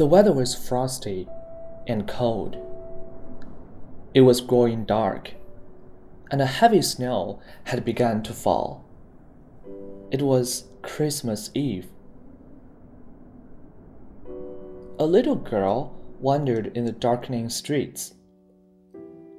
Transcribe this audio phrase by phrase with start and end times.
[0.00, 1.28] The weather was frosty
[1.86, 2.56] and cold.
[4.14, 5.34] It was growing dark,
[6.30, 8.82] and a heavy snow had begun to fall.
[10.10, 11.88] It was Christmas Eve.
[14.98, 18.14] A little girl wandered in the darkening streets.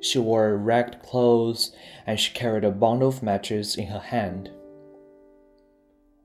[0.00, 1.70] She wore ragged clothes
[2.04, 4.50] and she carried a bundle of matches in her hand.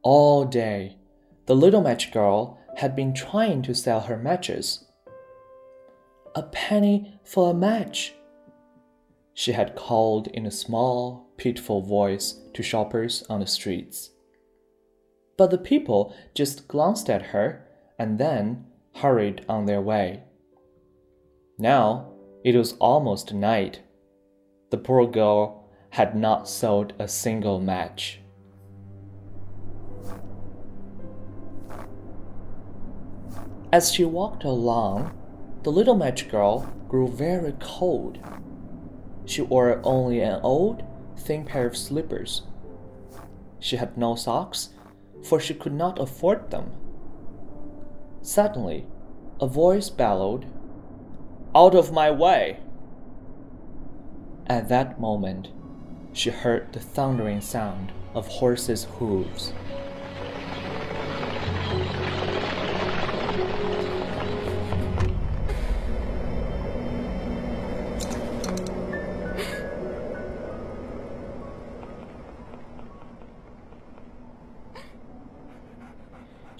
[0.02, 0.98] All day,
[1.46, 4.86] the little match girl had been trying to sell her matches.
[6.36, 8.13] A penny for a match,
[9.34, 14.12] she had called in a small, pitiful voice to shoppers on the streets.
[15.38, 18.66] But the people just glanced at her and then
[18.96, 20.24] hurried on their way.
[21.57, 22.13] Now
[22.44, 23.82] it was almost night.
[24.70, 28.20] The poor girl had not sold a single match.
[33.74, 35.18] As she walked along,
[35.63, 38.20] the little match girl grew very cold.
[39.26, 40.84] She wore only an old,
[41.18, 42.44] thin pair of slippers.
[43.60, 44.70] She had no socks,
[45.24, 46.70] for she could not afford them.
[48.21, 48.85] Suddenly,
[49.41, 50.46] a voice bellowed,
[51.55, 52.60] Out of my way!
[54.46, 55.48] At that moment,
[56.13, 59.51] she heard the thundering sound of horses' hooves.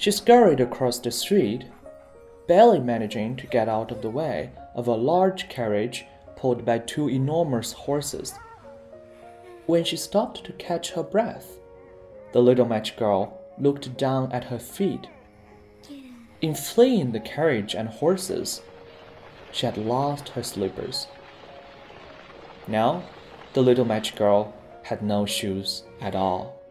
[0.04, 1.64] She scurried across the street,
[2.46, 7.10] barely managing to get out of the way of a large carriage pulled by two
[7.10, 8.34] enormous horses.
[9.66, 11.58] When she stopped to catch her breath,
[12.34, 15.08] the little match girl looked down at her feet.
[16.42, 18.62] In fleeing the carriage and horses,
[19.54, 21.08] she had lost her slippers.
[22.68, 23.04] Now,
[23.54, 24.54] the little match girl
[24.84, 26.62] had no shoes at all.